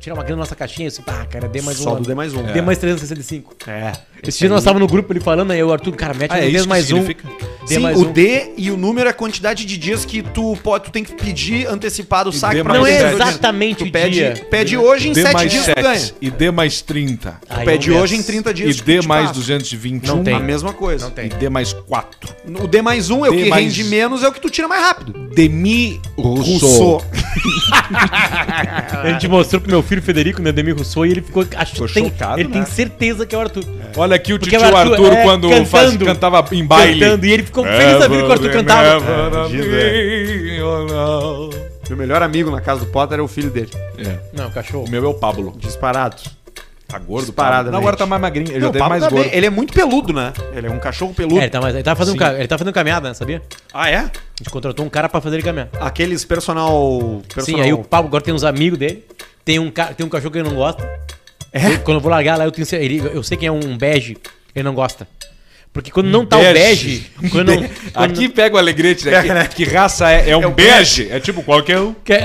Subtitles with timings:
[0.00, 0.88] tirar uma grana da nossa caixinha.
[0.88, 1.84] Disse, pá, cara, dê mais um.
[1.84, 2.42] Só do D mais um.
[2.42, 3.56] Dê mais 365.
[3.68, 3.92] É.
[4.22, 6.44] Esse dia nós estávamos no grupo ele falando, aí o Arthur, cara, mete Ah, é
[6.44, 7.04] um isso D que mais um.
[7.66, 8.12] D Sim, mais o um.
[8.12, 11.12] D e o número é a quantidade de dias que tu pode, tu tem que
[11.14, 13.14] pedir antecipado o saque pra Não é sete.
[13.14, 14.46] exatamente Tu o pede, dia.
[14.50, 16.10] pede hoje em D 7 mais dias tu 7 ganha.
[16.20, 17.38] e D mais 30.
[17.48, 18.78] Aí Pede é um hoje em 30 dias.
[18.78, 19.34] E D mais passa.
[19.40, 20.16] 221.
[20.16, 20.34] Não tem.
[20.34, 21.04] A mesma coisa.
[21.04, 21.26] Não tem.
[21.26, 22.34] E D mais 4.
[22.62, 24.66] O D mais um é o que mais- rende menos, é o que tu tira
[24.66, 25.12] mais rápido.
[25.34, 26.98] Demi Rousseau.
[26.98, 27.04] Rousseau.
[29.02, 31.46] A gente mostrou pro meu filho Federico, né, Demi Rousseau, e ele ficou.
[31.56, 32.54] Acho, Ficou tem, chocado, ele né?
[32.54, 33.64] tem certeza que é o Arthur.
[33.96, 35.66] Olha aqui o Porque tio o Arthur, Arthur, é, quando cantando.
[35.66, 37.00] faz, cantava em baile.
[37.00, 39.48] Cantando, e ele ficou feliz da vida que o Arthur cantava.
[39.48, 41.50] Me, oh, no.
[41.88, 43.70] Meu melhor amigo na casa do Potter é o filho dele.
[43.98, 44.18] É.
[44.32, 44.84] Não, cachorro.
[44.86, 45.54] O meu é o Pablo.
[45.58, 46.16] Disparado.
[46.86, 47.32] Tá gordo.
[47.70, 48.52] Não, agora tá mais magrinho.
[48.52, 49.22] Já Não, o dei Pablo mais tá bem.
[49.22, 49.34] gordo.
[49.36, 50.32] Ele é muito peludo, né?
[50.52, 51.38] Ele é um cachorro peludo.
[51.38, 53.40] É, ele tá, mais- ele tá fazendo, ele tá fazendo caminhada, né, sabia?
[53.72, 53.96] Ah, é?
[53.98, 55.68] A gente contratou um cara pra fazer ele caminhar.
[55.80, 57.22] Aqueles personal...
[57.32, 57.60] personal...
[57.60, 59.04] Sim, aí o Pablo agora tem uns amigos dele.
[59.44, 60.82] Tem um, tem um cachorro que ele não gosta.
[61.52, 61.66] É?
[61.74, 64.16] Eu- Quando eu vou largar lá, eu tenho ele, eu sei que é um bege,
[64.54, 65.06] ele não gosta.
[65.72, 66.52] Porque quando não tá o Bege.
[67.20, 69.46] bege, quando, não- quando Aqui pega o alegrete, né?
[69.46, 70.30] Que, que raça é?
[70.30, 71.08] É um o bege?
[71.10, 71.94] É tipo qualquer um.
[72.04, 72.24] quer,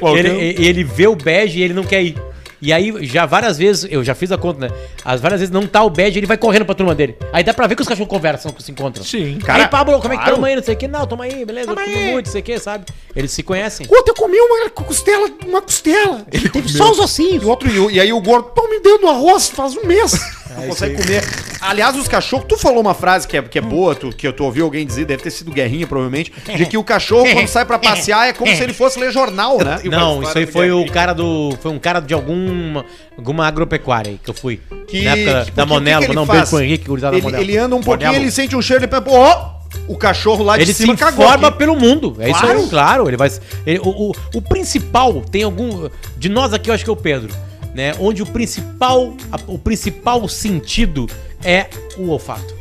[0.00, 0.34] Qualquer um.
[0.40, 2.16] ele, ele vê o bege e ele não quer ir.
[2.62, 4.74] E aí, já várias vezes, eu já fiz a conta, né?
[5.04, 7.16] As várias vezes não tá o bege, ele vai correndo pra turma dele.
[7.32, 9.04] Aí dá pra ver que os cachorros conversam, que se encontram.
[9.04, 9.40] Sim.
[9.40, 10.36] Cara, aí, Pablo, como é que claro.
[10.36, 10.54] tamo aí?
[10.54, 10.86] Não sei o que.
[10.86, 11.72] Não, tamo aí, beleza.
[11.72, 12.84] eu comi muito, não sei o que, sabe?
[13.16, 13.84] Eles se conhecem.
[13.84, 16.24] Puta, eu comi uma costela, uma costela.
[16.30, 17.42] Ele teve só os ossinhos.
[17.42, 20.12] E, outro, e, e aí o gordo, pô, me deu no arroz faz um mês.
[20.56, 21.22] Não consegue comer.
[21.60, 24.44] Aliás, os cachorros, tu falou uma frase que é, que é boa, tu, que tu
[24.44, 27.78] ouviu alguém dizer, deve ter sido Guerrinha, provavelmente, de que o cachorro, quando sai pra
[27.78, 29.78] passear, é como se ele fosse ler jornal, né?
[29.84, 31.56] Não, isso aí foi o cara do.
[31.62, 32.84] Foi um cara de alguma,
[33.16, 34.60] alguma agropecuária aí que eu fui.
[34.88, 37.24] Que, na época que- da o Monelo, que não, beijo pro Henrique, gurizada da ele,
[37.26, 37.42] Monelo.
[37.42, 38.24] ele anda um pouquinho, Monelo.
[38.24, 39.52] ele sente um cheiro, ele pensa, ó,
[39.88, 41.58] o cachorro lá de Ele se cima cagou informa aqui.
[41.58, 42.16] pelo mundo.
[42.18, 42.58] É isso Claro.
[42.60, 43.08] aí, claro.
[43.08, 43.30] Ele vai.
[43.66, 45.88] ele- o, o, o principal tem algum.
[46.16, 47.32] De nós aqui, eu acho que é o Pedro.
[47.74, 47.92] Né?
[47.98, 49.14] Onde o principal,
[49.46, 51.06] o principal sentido
[51.42, 52.54] é o olfato.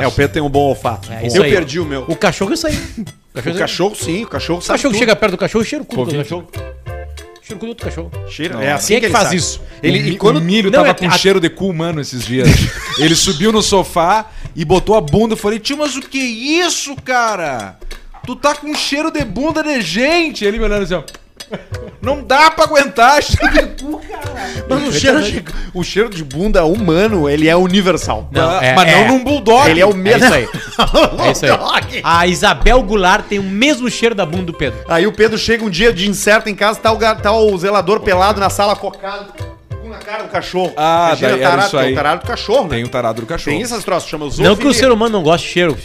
[0.00, 1.10] É, o Pedro tem um bom olfato.
[1.12, 1.50] É isso eu aí.
[1.50, 2.04] perdi o meu.
[2.08, 2.74] O cachorro é isso aí.
[3.34, 4.98] O cachorro, O cachorro, sim, o cachorro o sabe cachorro tudo.
[5.00, 6.48] chega perto do cachorro, cheira o cu do cachorro.
[7.42, 8.10] Cheira o cu do outro cachorro.
[8.28, 9.36] Cheira, Não, é assim quem é que ele faz sabe.
[9.36, 9.60] isso?
[9.82, 10.36] Ele, o, e quando...
[10.36, 12.48] o milho Não, tava é- com a- cheiro de cu humano esses dias.
[12.98, 15.32] Ele subiu no sofá e botou a bunda.
[15.32, 17.78] Eu falei, tio, mas o que é isso, cara?
[18.26, 20.44] Tu tá com cheiro de bunda de gente.
[20.44, 21.02] Ele me olhando assim, ó.
[22.02, 24.22] Não dá pra aguentar cheiro de cu, cara.
[24.68, 28.28] Mas o cheiro, de, o cheiro de bunda humano, ele é universal.
[28.32, 29.00] Não, Ah, é- mas é.
[29.06, 29.70] não num bulldog.
[29.70, 30.24] Ele é o É mesmo.
[30.24, 30.48] isso aí.
[31.26, 31.52] É isso aí.
[32.02, 34.80] A Isabel Goulart tem o mesmo cheiro da bunda do Pedro.
[34.88, 38.00] Aí o Pedro chega um dia de incerto em casa, tá o, tá o zelador
[38.00, 39.26] pelado na sala cocado,
[39.92, 40.72] na cara do cachorro.
[40.76, 41.92] Ah, Imagina, daí era tarado, isso aí.
[41.92, 42.68] o tarado do cachorro, né?
[42.76, 43.54] Tem o tarado do cachorro.
[43.56, 44.56] Tem essas troças, chama Não zoofilia.
[44.56, 45.76] que o ser humano não goste de cheiro.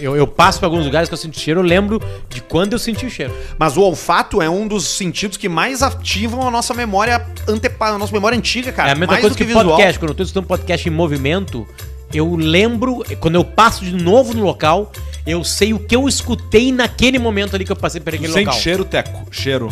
[0.00, 2.78] Eu, eu passo pra alguns lugares que eu sinto cheiro, eu lembro de quando eu
[2.78, 3.32] senti o cheiro.
[3.58, 7.98] Mas o olfato é um dos sentidos que mais ativam a nossa memória antepa, a
[7.98, 8.90] nossa memória antiga, cara.
[8.90, 9.98] é a mesma mais coisa do que, podcast.
[9.98, 11.66] Quando eu tô escutando podcast em movimento,
[12.12, 14.90] eu lembro, quando eu passo de novo no local,
[15.26, 18.32] eu sei o que eu escutei naquele momento ali que eu passei por Tu aquele
[18.32, 18.60] sente local.
[18.60, 19.26] cheiro, Teco.
[19.30, 19.68] Cheiro.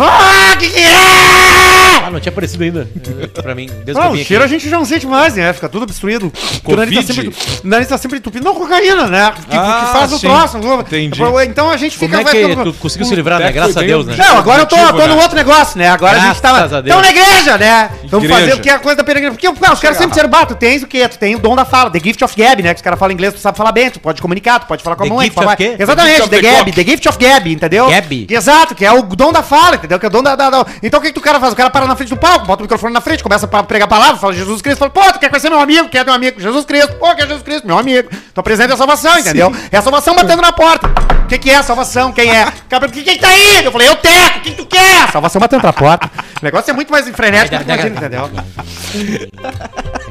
[0.00, 2.04] Ah, que que é?
[2.04, 2.88] Ah, não tinha aparecido ainda
[3.22, 3.66] eh, pra mim.
[3.66, 4.24] Desde que eu Não, vim o aqui.
[4.24, 5.52] cheiro a gente já não sente mais, né?
[5.52, 6.30] Fica tudo obstruído.
[6.64, 7.28] O nariz tá sempre,
[7.64, 8.44] o nariz tá sempre entupido.
[8.44, 9.32] Não, cocaína, né?
[9.48, 10.26] Que, Ah, que faz o sim.
[10.26, 10.58] troço.
[10.58, 11.20] Entendi.
[11.46, 12.08] Então a gente fica...
[12.18, 13.52] Como é vai que ficando- tu conseguiu se livrar, né?
[13.52, 14.16] Graças a Deus, né?
[14.18, 15.22] Não, agora eu tô, tô no né?
[15.22, 15.88] outro negócio, né?
[15.88, 16.58] Agora a gente Graças tava.
[16.58, 16.84] a Deus.
[16.84, 17.90] Estamos na igreja, né?
[18.10, 18.40] Vamos Igreja.
[18.40, 19.36] fazer o que é a coisa da peregrinação.
[19.54, 21.08] Porque pô, os caras sempre disseram, bah, tu tens o quê?
[21.08, 22.74] Tu tem o dom da fala, the gift of gab, né?
[22.74, 24.96] Que os caras falam inglês, tu sabe falar bem, tu pode comunicar, tu pode falar
[24.96, 25.32] com a mãe.
[25.78, 27.88] Exatamente, The gab, the gift of gab, entendeu?
[27.88, 28.26] Gab.
[28.28, 29.98] Exato, que é o dom da fala, entendeu?
[30.00, 30.34] Que é o dom da.
[30.34, 31.52] da- da- Então o que, que o cara faz?
[31.52, 33.86] O cara para na frente do palco, bota o microfone na frente, começa a pregar
[33.86, 35.88] a palavra, fala Jesus Cristo, fala, pô, tu quer conhecer meu amigo?
[35.88, 36.40] Quer teu amigo?
[36.40, 38.08] Jesus Cristo, pô, quer Jesus Cristo, meu amigo.
[38.32, 39.54] Tu apresenta a salvação, entendeu?
[39.70, 40.88] É a salvação batendo na porta.
[41.24, 42.12] O que, que é a salvação?
[42.12, 42.46] Quem é?
[42.68, 43.64] Cabra, quem, quem tá aí?
[43.64, 45.10] Eu falei, eu teco, quem tu quer?
[45.10, 46.10] Salvação batendo na porta.
[46.40, 48.30] O negócio é muito mais frenético do que imagina, entendeu?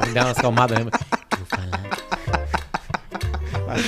[0.06, 0.90] Me dá calmadas, né?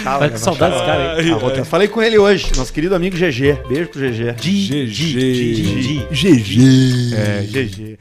[0.07, 1.17] Tava, Mas que saudade desse cara.
[1.19, 3.59] Ah, ter- Falei com ele hoje, nosso querido amigo GG.
[3.69, 4.35] Beijo pro GG.
[4.39, 6.07] GG.
[6.13, 7.13] GG.
[7.13, 7.99] É, GG.